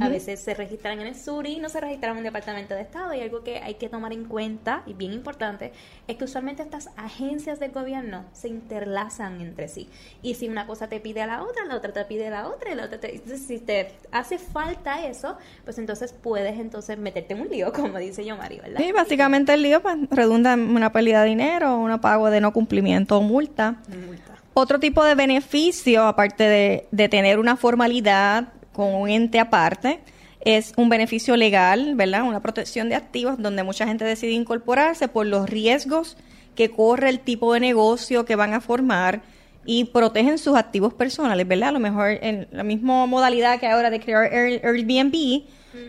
A 0.00 0.08
veces 0.08 0.40
se 0.40 0.54
registran 0.54 1.00
en 1.00 1.06
el 1.06 1.14
SURI 1.14 1.52
y 1.52 1.60
no 1.60 1.68
se 1.68 1.80
registran 1.80 2.12
en 2.12 2.18
un 2.18 2.24
departamento 2.24 2.74
de 2.74 2.80
Estado. 2.80 3.14
Y 3.14 3.20
algo 3.20 3.44
que 3.44 3.58
hay 3.58 3.74
que 3.74 3.88
tomar 3.88 4.12
en 4.12 4.24
cuenta, 4.24 4.82
y 4.86 4.94
bien 4.94 5.12
importante, 5.12 5.72
es 6.08 6.16
que 6.16 6.24
usualmente 6.24 6.62
estas 6.62 6.90
agencias 6.96 7.60
del 7.60 7.70
gobierno 7.70 8.24
se 8.32 8.48
interlazan 8.48 9.40
entre 9.40 9.68
sí. 9.68 9.88
Y 10.20 10.34
si 10.34 10.48
una 10.48 10.66
cosa 10.66 10.88
te 10.88 10.98
pide 10.98 11.22
a 11.22 11.26
la 11.26 11.42
otra, 11.42 11.64
la 11.64 11.76
otra 11.76 11.92
te 11.92 12.04
pide 12.04 12.26
a 12.26 12.30
la 12.30 12.48
otra, 12.48 12.72
y 12.72 12.74
la 12.74 12.86
otra 12.86 12.98
te... 12.98 13.14
Entonces, 13.14 13.46
si 13.46 13.60
te 13.60 13.92
hace 14.10 14.38
falta 14.38 15.06
eso, 15.06 15.36
pues 15.64 15.78
entonces 15.78 16.12
puedes 16.12 16.58
entonces 16.58 16.98
meterte 16.98 17.34
en 17.34 17.42
un 17.42 17.48
lío, 17.48 17.72
como 17.72 17.98
dice 17.98 18.24
yo, 18.24 18.36
Mario, 18.36 18.62
¿verdad? 18.62 18.80
Sí, 18.80 18.90
básicamente 18.92 19.54
el 19.54 19.62
lío 19.62 19.80
pues, 19.80 19.96
redunda 20.10 20.54
en 20.54 20.60
una 20.74 20.92
pérdida 20.92 21.22
de 21.22 21.28
dinero, 21.28 21.78
un 21.78 21.98
pago 22.00 22.30
de 22.30 22.40
no 22.40 22.52
cumplimiento 22.52 23.18
o 23.18 23.22
multa. 23.22 23.76
multa. 23.88 24.34
Otro 24.54 24.80
tipo 24.80 25.04
de 25.04 25.14
beneficio, 25.14 26.04
aparte 26.04 26.44
de, 26.44 26.88
de 26.90 27.08
tener 27.08 27.38
una 27.38 27.56
formalidad 27.56 28.48
con 28.78 28.94
un 28.94 29.08
ente 29.08 29.40
aparte. 29.40 29.98
Es 30.40 30.72
un 30.76 30.88
beneficio 30.88 31.36
legal, 31.36 31.96
¿verdad? 31.96 32.22
Una 32.22 32.38
protección 32.38 32.88
de 32.88 32.94
activos 32.94 33.36
donde 33.36 33.64
mucha 33.64 33.88
gente 33.88 34.04
decide 34.04 34.30
incorporarse 34.30 35.08
por 35.08 35.26
los 35.26 35.50
riesgos 35.50 36.16
que 36.54 36.70
corre 36.70 37.08
el 37.08 37.18
tipo 37.18 37.52
de 37.52 37.58
negocio 37.58 38.24
que 38.24 38.36
van 38.36 38.54
a 38.54 38.60
formar 38.60 39.20
y 39.66 39.86
protegen 39.86 40.38
sus 40.38 40.56
activos 40.56 40.94
personales, 40.94 41.46
¿verdad? 41.48 41.70
A 41.70 41.72
lo 41.72 41.80
mejor 41.80 42.10
en 42.22 42.46
la 42.52 42.62
misma 42.62 43.04
modalidad 43.06 43.58
que 43.58 43.66
ahora 43.66 43.90
de 43.90 43.98
crear 43.98 44.32
Airbnb, 44.32 45.42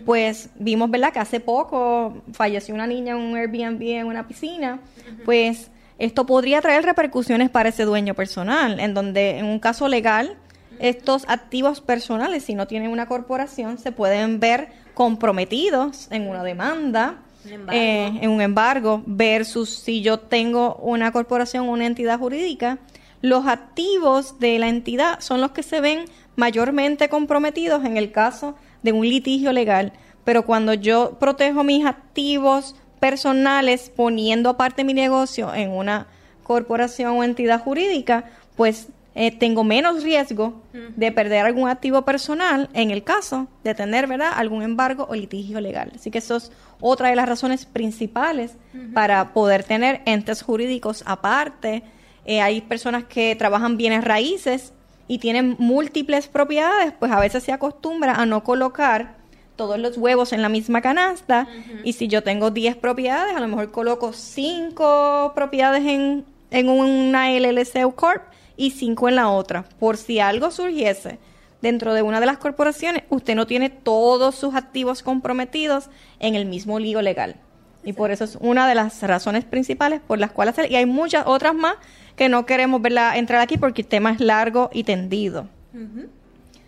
pues 0.04 0.50
vimos, 0.56 0.90
¿verdad? 0.90 1.14
Que 1.14 1.20
hace 1.20 1.40
poco 1.40 2.24
falleció 2.34 2.74
una 2.74 2.88
niña 2.88 3.12
en 3.12 3.20
un 3.20 3.38
Airbnb 3.38 3.84
en 3.84 4.08
una 4.08 4.28
piscina, 4.28 4.80
pues 5.26 5.70
esto 6.00 6.26
podría 6.26 6.60
traer 6.60 6.84
repercusiones 6.86 7.52
para 7.52 7.70
ese 7.70 7.86
dueño 7.86 8.16
personal, 8.16 8.80
en 8.80 8.96
donde 8.96 9.38
en 9.38 9.46
un 9.46 9.60
caso 9.60 9.88
legal 9.88 10.38
estos 10.80 11.26
activos 11.28 11.82
personales, 11.82 12.44
si 12.44 12.56
no 12.56 12.68
tienen 12.68 12.92
una 12.92 13.08
corporación, 13.08 13.78
se 13.78 13.92
pueden 13.92 14.40
ver 14.40 14.70
comprometidos 14.94 16.08
en 16.12 16.28
una 16.28 16.44
demanda 16.44 17.24
eh, 17.72 18.20
en 18.22 18.30
un 18.30 18.42
embargo 18.42 19.02
versus 19.06 19.70
si 19.70 20.02
yo 20.02 20.20
tengo 20.20 20.76
una 20.76 21.12
corporación 21.12 21.70
o 21.70 21.72
una 21.72 21.86
entidad 21.86 22.20
jurídica, 22.20 22.80
los 23.22 23.48
activos 23.48 24.40
de 24.40 24.60
la 24.60 24.68
entidad 24.68 25.20
son 25.22 25.42
los 25.42 25.52
que 25.52 25.64
se 25.64 25.82
ven 25.82 26.06
mayormente 26.36 27.10
comprometidos 27.10 27.86
en 27.86 27.98
el 27.98 28.12
caso 28.12 28.56
de 28.84 28.92
un 28.92 29.08
litigio 29.08 29.54
legal. 29.54 29.94
Pero 30.24 30.46
cuando 30.46 30.74
yo 30.74 31.18
protejo 31.20 31.64
mis 31.64 31.86
activos 31.86 32.76
personales 33.00 33.90
poniendo 33.94 34.50
aparte 34.50 34.84
mi 34.84 34.94
negocio 34.94 35.54
en 35.54 35.72
una 35.72 36.08
corporación 36.44 37.18
o 37.18 37.24
entidad 37.24 37.62
jurídica, 37.62 38.26
pues 38.56 38.90
eh, 39.16 39.32
tengo 39.32 39.64
menos 39.64 40.04
riesgo 40.04 40.62
de 40.72 41.12
perder 41.12 41.46
algún 41.46 41.68
activo 41.68 42.04
personal 42.04 42.70
en 42.74 42.92
el 42.92 43.04
caso 43.04 43.48
de 43.64 43.74
tener 43.74 44.08
¿verdad? 44.08 44.32
algún 44.36 44.62
embargo 44.62 45.08
o 45.10 45.16
litigio 45.16 45.60
legal. 45.60 45.92
Así 45.96 46.12
que 46.12 46.20
eso 46.20 46.36
es 46.36 46.52
otra 46.80 47.10
de 47.10 47.16
las 47.16 47.28
razones 47.28 47.66
principales 47.66 48.54
para 48.94 49.34
poder 49.34 49.64
tener 49.64 50.02
entes 50.06 50.42
jurídicos 50.44 51.04
aparte. 51.06 51.84
Eh, 52.26 52.42
hay 52.42 52.62
personas 52.62 53.06
que 53.06 53.36
trabajan 53.36 53.78
bienes 53.78 54.04
raíces 54.04 54.74
y 55.08 55.18
tienen 55.18 55.56
múltiples 55.58 56.28
propiedades, 56.28 56.94
pues 57.00 57.12
a 57.12 57.20
veces 57.20 57.44
se 57.44 57.52
acostumbra 57.52 58.14
a 58.14 58.26
no 58.28 58.44
colocar 58.44 59.18
todos 59.56 59.80
los 59.80 59.98
huevos 59.98 60.32
en 60.32 60.42
la 60.42 60.48
misma 60.48 60.82
canasta 60.82 61.48
y 61.84 61.94
si 61.94 62.08
yo 62.08 62.24
tengo 62.24 62.52
10 62.52 62.78
propiedades, 62.78 63.36
a 63.36 63.42
lo 63.42 63.48
mejor 63.48 63.72
coloco 63.72 64.14
5 64.14 65.34
propiedades 65.36 65.84
en, 65.86 66.24
en 66.52 66.70
una 66.70 67.32
LLC 67.32 67.84
o 67.86 67.92
Corp 67.92 68.24
y 68.60 68.72
5 68.72 69.08
en 69.08 69.16
la 69.16 69.30
otra. 69.30 69.64
Por 69.80 69.96
si 69.96 70.20
algo 70.20 70.52
surgiese 70.52 71.18
dentro 71.62 71.94
de 71.94 72.02
una 72.02 72.20
de 72.20 72.26
las 72.26 72.38
corporaciones, 72.38 73.04
usted 73.10 73.34
no 73.34 73.48
tiene 73.48 73.70
todos 73.70 74.36
sus 74.36 74.54
activos 74.54 75.02
comprometidos 75.02 75.90
en 76.20 76.36
el 76.36 76.46
mismo 76.46 76.78
lío 76.78 77.02
legal. 77.02 77.38
Y 77.86 77.94
por 77.94 78.12
eso 78.12 78.26
es 78.26 78.38
una 78.42 78.68
de 78.68 78.76
las 78.76 79.02
razones 79.02 79.46
principales 79.46 80.02
por 80.06 80.20
las 80.20 80.32
cuales 80.32 80.56
y 80.70 80.76
hay 80.76 80.86
muchas 80.86 81.26
otras 81.26 81.56
más 81.56 81.76
que 82.18 82.28
no 82.28 82.46
queremos 82.46 82.82
verla 82.82 83.18
entrar 83.18 83.40
aquí 83.40 83.58
porque 83.58 83.84
el 83.84 83.88
tema 83.88 84.12
es 84.12 84.20
largo 84.20 84.70
y 84.74 84.84
tendido. 84.84 85.48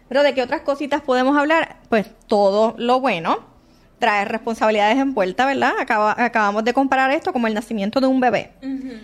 Pero 0.08 0.24
de 0.24 0.34
qué 0.34 0.42
otras 0.42 0.62
cositas 0.62 1.02
podemos 1.02 1.38
hablar? 1.38 1.82
Pues 1.90 2.08
todo 2.28 2.74
lo 2.78 3.02
bueno 3.02 3.51
trae 4.02 4.26
responsabilidades 4.26 4.98
envueltas, 4.98 5.46
¿verdad? 5.46 5.74
acabamos 6.18 6.66
de 6.66 6.74
comparar 6.74 7.12
esto 7.12 7.32
como 7.32 7.46
el 7.46 7.54
nacimiento 7.54 8.02
de 8.02 8.08
un 8.08 8.20
bebé. 8.20 8.52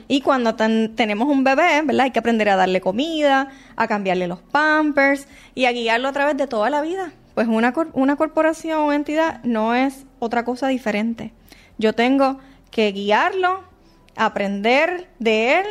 Y 0.08 0.22
cuando 0.22 0.56
tenemos 0.56 1.30
un 1.30 1.44
bebé, 1.44 1.84
¿verdad? 1.84 2.06
Hay 2.06 2.12
que 2.12 2.20
aprender 2.20 2.50
a 2.50 2.56
darle 2.56 2.82
comida, 2.82 3.50
a 3.76 3.88
cambiarle 3.88 4.28
los 4.28 4.42
pampers 4.42 5.28
y 5.54 5.66
a 5.66 5.72
guiarlo 5.72 6.08
a 6.08 6.14
través 6.14 6.36
de 6.36 6.48
toda 6.48 6.70
la 6.72 6.82
vida. 6.82 7.14
Pues 7.36 7.48
una, 7.48 7.74
una 7.94 8.16
corporación 8.16 8.80
o 8.80 8.92
entidad 8.92 9.42
no 9.44 9.76
es 9.76 10.06
otra 10.18 10.44
cosa 10.44 10.68
diferente. 10.68 11.32
Yo 11.78 11.94
tengo 11.94 12.40
que 12.72 12.92
guiarlo, 12.92 13.64
aprender 14.16 15.08
de 15.20 15.60
él 15.60 15.68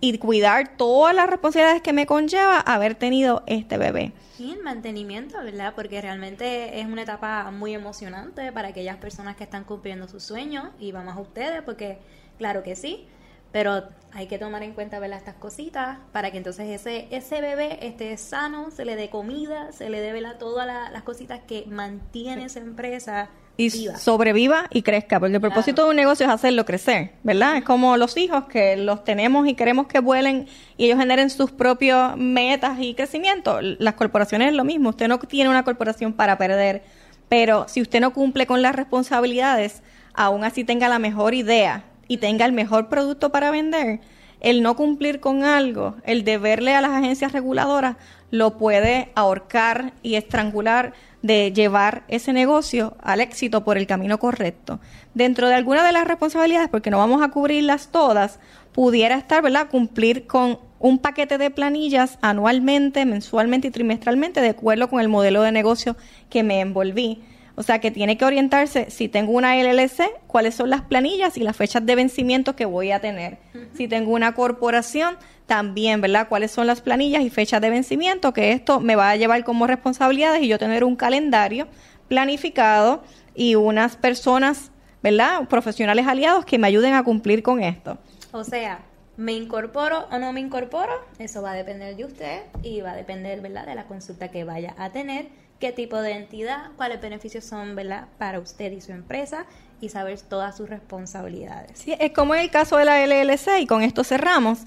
y 0.00 0.16
cuidar 0.18 0.76
todas 0.76 1.14
las 1.14 1.28
responsabilidades 1.28 1.82
que 1.82 1.92
me 1.92 2.06
conlleva 2.06 2.58
haber 2.60 2.94
tenido 2.94 3.42
este 3.46 3.76
bebé. 3.76 4.12
Y 4.38 4.52
el 4.52 4.62
mantenimiento, 4.62 5.36
¿verdad? 5.42 5.74
Porque 5.74 6.00
realmente 6.00 6.80
es 6.80 6.86
una 6.86 7.02
etapa 7.02 7.50
muy 7.50 7.74
emocionante 7.74 8.52
para 8.52 8.68
aquellas 8.68 8.96
personas 8.96 9.36
que 9.36 9.44
están 9.44 9.64
cumpliendo 9.64 10.08
sus 10.08 10.22
sueños 10.22 10.68
y 10.78 10.92
vamos 10.92 11.16
a 11.16 11.20
ustedes 11.20 11.62
porque 11.62 11.98
claro 12.38 12.62
que 12.62 12.76
sí, 12.76 13.06
pero 13.52 13.88
hay 14.12 14.26
que 14.26 14.38
tomar 14.38 14.62
en 14.62 14.72
cuenta 14.72 14.98
¿verdad? 14.98 15.18
estas 15.18 15.34
cositas 15.34 15.98
para 16.12 16.30
que 16.30 16.38
entonces 16.38 16.68
ese, 16.68 17.08
ese 17.10 17.40
bebé 17.40 17.86
esté 17.86 18.16
sano, 18.16 18.70
se 18.70 18.84
le 18.84 18.96
dé 18.96 19.10
comida, 19.10 19.72
se 19.72 19.90
le 19.90 20.00
dé 20.00 20.12
¿verdad? 20.12 20.38
todas 20.38 20.66
las 20.66 21.02
cositas 21.02 21.40
que 21.46 21.66
mantiene 21.66 22.44
esa 22.44 22.60
empresa 22.60 23.28
y 23.60 23.70
sobreviva 23.70 24.66
y 24.70 24.82
crezca, 24.82 25.20
porque 25.20 25.34
el 25.34 25.40
propósito 25.40 25.84
de 25.84 25.90
un 25.90 25.96
negocio 25.96 26.24
es 26.24 26.32
hacerlo 26.32 26.64
crecer, 26.64 27.12
¿verdad? 27.22 27.58
Es 27.58 27.64
como 27.64 27.98
los 27.98 28.16
hijos 28.16 28.44
que 28.44 28.76
los 28.76 29.04
tenemos 29.04 29.46
y 29.46 29.54
queremos 29.54 29.86
que 29.86 30.00
vuelen 30.00 30.46
y 30.78 30.86
ellos 30.86 30.98
generen 30.98 31.28
sus 31.28 31.50
propios 31.50 32.16
metas 32.16 32.78
y 32.80 32.94
crecimiento. 32.94 33.60
Las 33.60 33.94
corporaciones 33.94 34.48
es 34.48 34.54
lo 34.54 34.64
mismo, 34.64 34.88
usted 34.88 35.08
no 35.08 35.18
tiene 35.18 35.50
una 35.50 35.62
corporación 35.62 36.14
para 36.14 36.38
perder, 36.38 36.82
pero 37.28 37.66
si 37.68 37.82
usted 37.82 38.00
no 38.00 38.14
cumple 38.14 38.46
con 38.46 38.62
las 38.62 38.74
responsabilidades, 38.74 39.82
aún 40.14 40.42
así 40.42 40.64
tenga 40.64 40.88
la 40.88 40.98
mejor 40.98 41.34
idea 41.34 41.84
y 42.08 42.16
tenga 42.16 42.46
el 42.46 42.52
mejor 42.52 42.88
producto 42.88 43.30
para 43.30 43.50
vender, 43.50 44.00
el 44.40 44.62
no 44.62 44.74
cumplir 44.74 45.20
con 45.20 45.44
algo, 45.44 45.96
el 46.04 46.24
deberle 46.24 46.74
a 46.74 46.80
las 46.80 46.92
agencias 46.92 47.32
reguladoras, 47.32 47.96
lo 48.30 48.56
puede 48.56 49.10
ahorcar 49.14 49.92
y 50.02 50.14
estrangular 50.14 50.92
de 51.22 51.52
llevar 51.52 52.04
ese 52.08 52.32
negocio 52.32 52.96
al 53.02 53.20
éxito 53.20 53.64
por 53.64 53.76
el 53.76 53.86
camino 53.86 54.18
correcto. 54.18 54.80
Dentro 55.14 55.48
de 55.48 55.54
alguna 55.54 55.84
de 55.84 55.92
las 55.92 56.06
responsabilidades, 56.06 56.68
porque 56.68 56.90
no 56.90 56.98
vamos 56.98 57.22
a 57.22 57.28
cubrirlas 57.28 57.88
todas, 57.88 58.40
pudiera 58.72 59.16
estar, 59.16 59.42
¿verdad?, 59.42 59.68
cumplir 59.70 60.26
con 60.26 60.58
un 60.78 60.98
paquete 60.98 61.36
de 61.36 61.50
planillas 61.50 62.18
anualmente, 62.22 63.04
mensualmente 63.04 63.68
y 63.68 63.70
trimestralmente 63.70 64.40
de 64.40 64.50
acuerdo 64.50 64.88
con 64.88 65.00
el 65.00 65.08
modelo 65.08 65.42
de 65.42 65.52
negocio 65.52 65.96
que 66.30 66.42
me 66.42 66.60
envolví. 66.60 67.22
O 67.60 67.62
sea 67.62 67.78
que 67.78 67.90
tiene 67.90 68.16
que 68.16 68.24
orientarse, 68.24 68.90
si 68.90 69.10
tengo 69.10 69.32
una 69.32 69.54
LLC, 69.54 70.10
cuáles 70.26 70.54
son 70.54 70.70
las 70.70 70.80
planillas 70.80 71.36
y 71.36 71.40
las 71.40 71.54
fechas 71.54 71.84
de 71.84 71.94
vencimiento 71.94 72.56
que 72.56 72.64
voy 72.64 72.90
a 72.90 73.00
tener. 73.00 73.36
Si 73.74 73.86
tengo 73.86 74.12
una 74.12 74.32
corporación, 74.32 75.18
también, 75.44 76.00
¿verdad? 76.00 76.26
Cuáles 76.26 76.52
son 76.52 76.66
las 76.66 76.80
planillas 76.80 77.22
y 77.22 77.28
fechas 77.28 77.60
de 77.60 77.68
vencimiento, 77.68 78.32
que 78.32 78.52
esto 78.52 78.80
me 78.80 78.96
va 78.96 79.10
a 79.10 79.16
llevar 79.16 79.44
como 79.44 79.66
responsabilidades 79.66 80.40
y 80.40 80.48
yo 80.48 80.58
tener 80.58 80.84
un 80.84 80.96
calendario 80.96 81.68
planificado 82.08 83.04
y 83.34 83.56
unas 83.56 83.94
personas, 83.94 84.70
¿verdad? 85.02 85.46
Profesionales 85.46 86.06
aliados 86.06 86.46
que 86.46 86.56
me 86.56 86.66
ayuden 86.66 86.94
a 86.94 87.04
cumplir 87.04 87.42
con 87.42 87.62
esto. 87.62 87.98
O 88.32 88.42
sea, 88.42 88.80
¿Me 89.18 89.34
incorporo 89.34 90.06
o 90.10 90.18
no 90.18 90.32
me 90.32 90.40
incorporo? 90.40 90.92
Eso 91.18 91.42
va 91.42 91.50
a 91.50 91.54
depender 91.54 91.94
de 91.94 92.06
usted 92.06 92.42
y 92.62 92.80
va 92.80 92.92
a 92.92 92.96
depender, 92.96 93.42
¿verdad?, 93.42 93.66
de 93.66 93.74
la 93.74 93.84
consulta 93.84 94.30
que 94.30 94.44
vaya 94.44 94.74
a 94.78 94.92
tener 94.92 95.26
qué 95.60 95.72
tipo 95.72 96.00
de 96.00 96.12
entidad, 96.12 96.70
cuáles 96.76 97.00
beneficios 97.00 97.44
son 97.44 97.76
¿verdad? 97.76 98.08
para 98.18 98.40
usted 98.40 98.72
y 98.72 98.80
su 98.80 98.92
empresa 98.92 99.44
y 99.80 99.90
saber 99.90 100.18
todas 100.20 100.56
sus 100.56 100.68
responsabilidades. 100.68 101.78
Sí, 101.78 101.94
es 101.98 102.12
como 102.12 102.34
en 102.34 102.40
el 102.40 102.50
caso 102.50 102.76
de 102.78 102.86
la 102.86 103.06
LLC 103.06 103.60
y 103.60 103.66
con 103.66 103.82
esto 103.82 104.02
cerramos. 104.02 104.60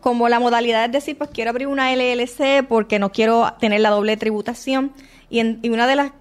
Como 0.00 0.28
la 0.28 0.38
modalidad 0.38 0.84
es 0.86 0.92
decir, 0.92 1.18
pues 1.18 1.30
quiero 1.30 1.50
abrir 1.50 1.66
una 1.66 1.94
LLC 1.94 2.66
porque 2.66 2.98
no 2.98 3.12
quiero 3.12 3.54
tener 3.58 3.80
la 3.80 3.90
doble 3.90 4.16
tributación 4.16 4.92
y, 5.28 5.40
y 5.40 5.68
una 5.70 5.86
de 5.86 5.96
las 5.96 6.12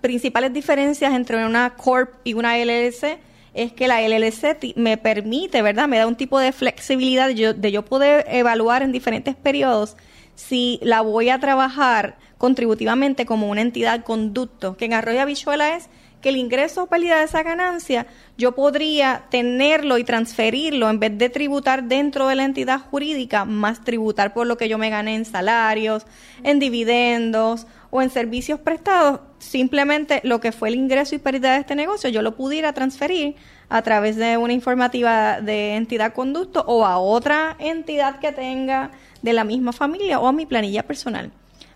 principales 0.00 0.52
diferencias 0.52 1.12
entre 1.14 1.44
una 1.44 1.74
Corp 1.76 2.14
y 2.24 2.34
una 2.34 2.56
LLC 2.56 3.18
es 3.52 3.72
que 3.72 3.88
la 3.88 4.00
LLC 4.00 4.76
me 4.76 4.96
permite, 4.96 5.62
¿verdad? 5.62 5.88
Me 5.88 5.98
da 5.98 6.06
un 6.06 6.16
tipo 6.16 6.38
de 6.38 6.52
flexibilidad 6.52 7.28
de 7.28 7.54
de 7.54 7.72
yo 7.72 7.84
poder 7.84 8.24
evaluar 8.28 8.82
en 8.82 8.92
diferentes 8.92 9.34
periodos 9.34 9.96
si 10.36 10.78
la 10.82 11.00
voy 11.00 11.28
a 11.28 11.38
trabajar 11.38 12.16
contributivamente 12.40 13.26
como 13.26 13.50
una 13.50 13.60
entidad 13.60 14.02
conducto, 14.02 14.74
que 14.78 14.86
en 14.86 14.94
Arroyo 14.94 15.20
Habichuela 15.20 15.76
es 15.76 15.90
que 16.22 16.30
el 16.30 16.38
ingreso 16.38 16.84
o 16.84 16.86
pérdida 16.86 17.18
de 17.18 17.24
esa 17.24 17.42
ganancia 17.42 18.06
yo 18.38 18.52
podría 18.54 19.24
tenerlo 19.30 19.98
y 19.98 20.04
transferirlo 20.04 20.88
en 20.88 21.00
vez 21.00 21.18
de 21.18 21.28
tributar 21.28 21.84
dentro 21.84 22.28
de 22.28 22.36
la 22.36 22.44
entidad 22.44 22.80
jurídica, 22.80 23.44
más 23.44 23.84
tributar 23.84 24.32
por 24.32 24.46
lo 24.46 24.56
que 24.56 24.70
yo 24.70 24.78
me 24.78 24.88
gané 24.88 25.16
en 25.16 25.26
salarios, 25.26 26.06
en 26.42 26.58
dividendos 26.60 27.66
o 27.90 28.00
en 28.00 28.08
servicios 28.08 28.58
prestados, 28.58 29.20
simplemente 29.38 30.22
lo 30.24 30.40
que 30.40 30.52
fue 30.52 30.70
el 30.70 30.76
ingreso 30.76 31.14
y 31.14 31.18
pérdida 31.18 31.52
de 31.52 31.60
este 31.60 31.74
negocio 31.74 32.08
yo 32.08 32.22
lo 32.22 32.36
pudiera 32.36 32.72
transferir 32.72 33.36
a 33.68 33.82
través 33.82 34.16
de 34.16 34.38
una 34.38 34.54
informativa 34.54 35.42
de 35.42 35.74
entidad 35.74 36.14
conducto 36.14 36.64
o 36.66 36.86
a 36.86 36.96
otra 36.96 37.54
entidad 37.58 38.18
que 38.18 38.32
tenga 38.32 38.92
de 39.20 39.34
la 39.34 39.44
misma 39.44 39.74
familia 39.74 40.20
o 40.20 40.26
a 40.26 40.32
mi 40.32 40.46
planilla 40.46 40.86
personal 40.86 41.32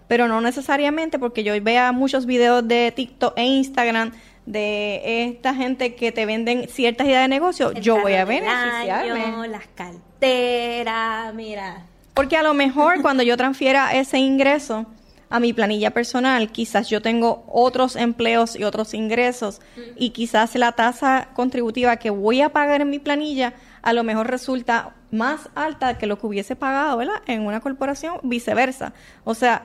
pero 0.09 0.29
no 0.29 0.41
necesariamente 0.41 1.19
porque 1.19 1.45
yo 1.45 1.53
vea 1.63 1.93
muchos 1.93 2.27
videos 2.27 2.67
de 2.67 2.93
TikTok 2.95 3.35
e 3.37 3.45
Instagram 3.45 4.13
de 4.47 5.25
esta 5.25 5.55
gente 5.55 5.95
que 5.95 6.13
te 6.13 6.27
venden 6.27 6.69
ciertas 6.69 7.07
ideas 7.07 7.23
de 7.23 7.29
negocio, 7.29 7.73
yo 7.73 8.01
voy 8.01 8.15
a 8.15 8.25
beneficiarme. 8.25 9.49
las 9.49 9.67
carteras, 9.75 11.35
mira. 11.35 11.87
Porque 12.13 12.37
a 12.37 12.43
lo 12.43 12.55
mejor 12.55 13.01
cuando 13.03 13.23
yo 13.23 13.37
transfiera 13.37 13.95
ese 13.95 14.19
ingreso 14.19 14.87
a 15.31 15.41
mi 15.41 15.53
planilla 15.53 15.91
personal, 15.91 16.53
quizás 16.53 16.89
yo 16.89 17.03
tengo 17.03 17.45
otros 17.49 17.97
empleos 17.97 18.55
y 18.55 18.65
otros 18.65 18.95
ingresos 18.95 19.61
y 19.97 20.11
quizás 20.11 20.55
la 20.55 20.73
tasa 20.73 21.29
contributiva 21.35 21.97
que 21.97 22.11
voy 22.11 22.41
a 22.41 22.51
pagar 22.51 22.83
en 22.83 22.91
mi 22.91 22.99
planilla 22.99 23.55
a 23.83 23.93
lo 23.93 24.05
mejor 24.05 24.29
resulta 24.29 24.95
más 25.11 25.51
alta 25.55 25.99
que 25.99 26.07
lo 26.07 26.19
que 26.19 26.27
hubiese 26.27 26.57
pagado, 26.57 26.97
¿verdad? 26.97 27.23
En 27.27 27.43
una 27.43 27.61
corporación, 27.61 28.19
viceversa. 28.23 28.93
O 29.25 29.35
sea, 29.35 29.65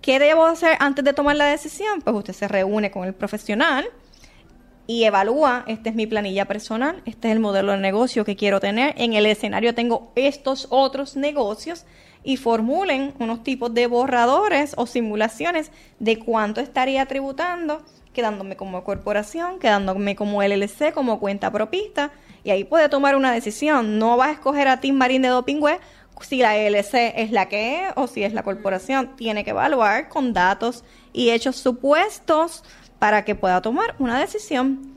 ¿Qué 0.00 0.18
debo 0.18 0.46
hacer 0.46 0.76
antes 0.80 1.04
de 1.04 1.12
tomar 1.12 1.36
la 1.36 1.46
decisión? 1.46 2.00
Pues 2.02 2.16
usted 2.16 2.32
se 2.32 2.48
reúne 2.48 2.90
con 2.90 3.04
el 3.04 3.14
profesional 3.14 3.86
y 4.86 5.04
evalúa, 5.04 5.64
esta 5.66 5.90
es 5.90 5.96
mi 5.96 6.06
planilla 6.06 6.44
personal, 6.44 7.02
este 7.06 7.28
es 7.28 7.32
el 7.32 7.40
modelo 7.40 7.72
de 7.72 7.78
negocio 7.78 8.24
que 8.24 8.36
quiero 8.36 8.60
tener, 8.60 8.94
en 8.98 9.14
el 9.14 9.26
escenario 9.26 9.74
tengo 9.74 10.12
estos 10.14 10.68
otros 10.70 11.16
negocios 11.16 11.84
y 12.22 12.36
formulen 12.36 13.14
unos 13.18 13.42
tipos 13.42 13.72
de 13.74 13.86
borradores 13.86 14.74
o 14.76 14.86
simulaciones 14.86 15.72
de 15.98 16.18
cuánto 16.18 16.60
estaría 16.60 17.06
tributando, 17.06 17.82
quedándome 18.12 18.56
como 18.56 18.82
corporación, 18.84 19.58
quedándome 19.58 20.16
como 20.16 20.42
LLC, 20.42 20.92
como 20.92 21.20
cuenta 21.20 21.50
propista, 21.50 22.12
y 22.44 22.50
ahí 22.50 22.64
puede 22.64 22.88
tomar 22.88 23.16
una 23.16 23.32
decisión. 23.32 23.98
No 23.98 24.16
vas 24.16 24.28
a 24.28 24.32
escoger 24.32 24.68
a 24.68 24.80
Tim 24.80 24.94
Marín 24.94 25.22
de 25.22 25.28
Dopingüe 25.28 25.78
si 26.20 26.38
la 26.38 26.56
LLC 26.56 27.12
es 27.16 27.30
la 27.30 27.46
que 27.48 27.84
es 27.84 27.92
o 27.96 28.06
si 28.06 28.24
es 28.24 28.32
la 28.32 28.42
corporación. 28.42 29.16
Tiene 29.16 29.44
que 29.44 29.50
evaluar 29.50 30.08
con 30.08 30.32
datos 30.32 30.84
y 31.12 31.30
hechos 31.30 31.56
supuestos 31.56 32.64
para 32.98 33.24
que 33.24 33.34
pueda 33.34 33.60
tomar 33.62 33.94
una 33.98 34.18
decisión. 34.18 34.96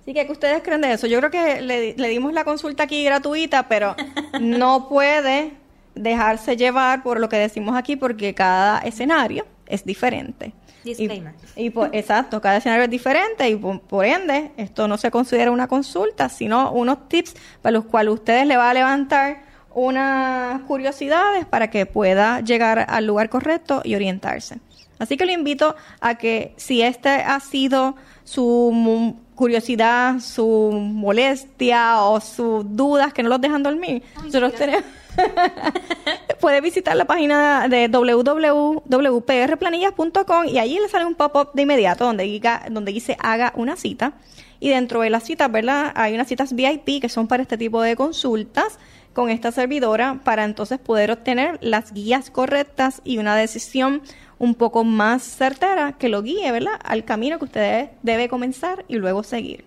Así 0.00 0.12
que, 0.12 0.26
¿qué 0.26 0.32
ustedes 0.32 0.62
creen 0.62 0.80
de 0.80 0.92
eso? 0.92 1.06
Yo 1.06 1.18
creo 1.18 1.30
que 1.30 1.60
le, 1.60 2.08
dimos 2.08 2.32
la 2.32 2.44
consulta 2.44 2.82
aquí 2.84 3.04
gratuita, 3.04 3.68
pero 3.68 3.94
no 4.40 4.88
puede 4.88 5.52
dejarse 5.94 6.56
llevar 6.56 7.04
por 7.04 7.20
lo 7.20 7.28
que 7.28 7.36
decimos 7.36 7.76
aquí 7.76 7.94
porque 7.94 8.34
cada 8.34 8.78
escenario 8.80 9.46
es 9.66 9.84
diferente. 9.84 10.52
Disclaimer. 10.82 11.34
Y, 11.56 11.72
exacto, 11.92 12.40
cada 12.40 12.58
escenario 12.58 12.84
es 12.84 12.90
diferente 12.90 13.48
y 13.48 13.56
por, 13.56 14.04
ende 14.04 14.50
esto 14.56 14.86
no 14.88 14.98
se 14.98 15.10
considera 15.10 15.50
una 15.50 15.68
consulta, 15.68 16.28
sino 16.28 16.72
unos 16.72 17.08
tips 17.08 17.34
para 17.62 17.72
los 17.72 17.84
cuales 17.84 18.12
ustedes 18.12 18.46
le 18.46 18.56
va 18.56 18.70
a 18.70 18.74
levantar 18.74 19.53
unas 19.74 20.60
curiosidades 20.62 21.46
para 21.46 21.68
que 21.68 21.86
pueda 21.86 22.40
llegar 22.40 22.86
al 22.88 23.06
lugar 23.06 23.28
correcto 23.28 23.82
y 23.84 23.94
orientarse. 23.94 24.58
Así 24.98 25.16
que 25.16 25.26
lo 25.26 25.32
invito 25.32 25.74
a 26.00 26.16
que 26.16 26.54
si 26.56 26.82
este 26.82 27.08
ha 27.08 27.38
sido 27.40 27.96
su 28.24 29.16
curiosidad, 29.34 30.20
su 30.20 30.70
molestia 30.72 32.02
o 32.02 32.20
sus 32.20 32.64
dudas 32.76 33.12
que 33.12 33.22
no 33.22 33.28
los 33.28 33.40
dejan 33.40 33.62
dormir, 33.62 34.02
nosotros 34.24 34.54
tenemos... 34.54 34.84
puede 36.40 36.60
visitar 36.60 36.96
la 36.96 37.04
página 37.04 37.68
de 37.68 37.86
www.prplanillas.com 37.88 40.46
y 40.46 40.58
allí 40.58 40.80
le 40.80 40.88
sale 40.88 41.04
un 41.04 41.14
pop-up 41.14 41.52
de 41.54 41.62
inmediato 41.62 42.04
donde, 42.04 42.24
diga, 42.24 42.64
donde 42.70 42.90
dice 42.92 43.16
haga 43.20 43.52
una 43.56 43.76
cita. 43.76 44.14
Y 44.60 44.70
dentro 44.70 45.02
de 45.02 45.10
las 45.10 45.24
citas, 45.24 45.52
¿verdad? 45.52 45.92
Hay 45.94 46.14
unas 46.14 46.28
citas 46.28 46.54
VIP 46.54 47.00
que 47.00 47.08
son 47.08 47.28
para 47.28 47.42
este 47.42 47.58
tipo 47.58 47.82
de 47.82 47.96
consultas 47.96 48.78
con 49.14 49.30
esta 49.30 49.52
servidora 49.52 50.20
para 50.24 50.44
entonces 50.44 50.78
poder 50.78 51.10
obtener 51.10 51.58
las 51.62 51.92
guías 51.92 52.30
correctas 52.30 53.00
y 53.04 53.18
una 53.18 53.36
decisión 53.36 54.02
un 54.38 54.54
poco 54.54 54.84
más 54.84 55.22
certera 55.22 55.92
que 55.92 56.08
lo 56.08 56.22
guíe, 56.22 56.52
¿verdad? 56.52 56.78
Al 56.84 57.04
camino 57.04 57.38
que 57.38 57.44
usted 57.46 57.90
debe 58.02 58.28
comenzar 58.28 58.84
y 58.88 58.96
luego 58.96 59.22
seguir. 59.22 59.64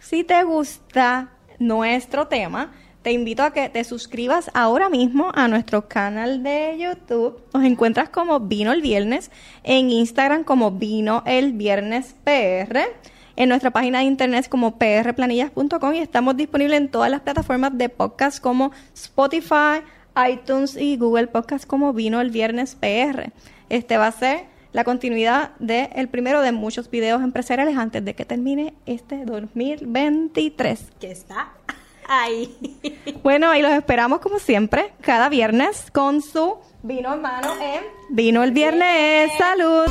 Si 0.00 0.24
te 0.24 0.42
gusta 0.42 1.30
nuestro 1.58 2.26
tema, 2.26 2.72
te 3.02 3.12
invito 3.12 3.42
a 3.42 3.52
que 3.52 3.68
te 3.68 3.84
suscribas 3.84 4.50
ahora 4.54 4.88
mismo 4.88 5.30
a 5.34 5.48
nuestro 5.48 5.88
canal 5.88 6.42
de 6.42 6.76
YouTube. 6.78 7.40
Nos 7.52 7.64
encuentras 7.64 8.08
como 8.08 8.40
Vino 8.40 8.72
el 8.72 8.82
Viernes, 8.82 9.30
en 9.62 9.90
Instagram 9.90 10.44
como 10.44 10.72
Vino 10.72 11.22
el 11.26 11.52
Viernes 11.52 12.14
PR, 12.24 12.80
en 13.36 13.48
nuestra 13.48 13.70
página 13.70 13.98
de 13.98 14.04
internet 14.04 14.48
como 14.48 14.78
prplanillas.com 14.78 15.94
y 15.94 15.98
estamos 15.98 16.36
disponibles 16.36 16.78
en 16.78 16.90
todas 16.90 17.10
las 17.10 17.20
plataformas 17.20 17.76
de 17.76 17.88
podcast 17.88 18.40
como 18.40 18.72
Spotify, 18.94 19.82
iTunes 20.30 20.76
y 20.76 20.96
Google 20.96 21.28
Podcast 21.28 21.66
como 21.66 21.92
Vino 21.92 22.20
el 22.20 22.30
Viernes 22.30 22.74
PR. 22.74 23.32
Este 23.68 23.96
va 23.96 24.08
a 24.08 24.12
ser 24.12 24.46
la 24.72 24.84
continuidad 24.84 25.52
del 25.58 26.08
primero 26.08 26.40
de 26.40 26.52
muchos 26.52 26.90
videos 26.90 27.22
empresariales 27.22 27.76
antes 27.76 28.04
de 28.04 28.14
que 28.14 28.24
termine 28.24 28.74
este 28.86 29.24
2023. 29.24 30.92
Que 31.00 31.10
está 31.10 31.52
ahí. 32.08 32.56
Bueno, 33.22 33.54
y 33.54 33.62
los 33.62 33.72
esperamos 33.72 34.18
como 34.18 34.40
siempre, 34.40 34.92
cada 35.00 35.28
viernes 35.28 35.90
con 35.92 36.22
su 36.22 36.58
vino 36.82 37.14
en 37.14 37.22
mano 37.22 37.54
en 37.60 37.84
Vino 38.10 38.42
el 38.42 38.50
Viernes. 38.50 39.30
¡Salud! 39.38 39.86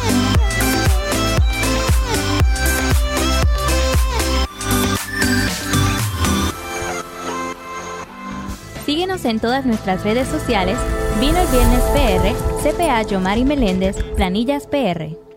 Síguenos 8.92 9.24
en 9.24 9.40
todas 9.40 9.66
nuestras 9.66 10.04
redes 10.04 10.28
sociales, 10.28 10.78
Vino 11.22 11.38
el 11.40 11.48
Viernes 11.48 11.82
PR, 11.94 12.36
CPA 12.62 13.02
Yomari 13.04 13.46
Meléndez, 13.46 13.96
Planillas 14.18 14.68
PR. 14.68 15.31